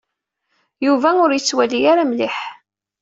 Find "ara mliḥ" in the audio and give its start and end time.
1.91-2.37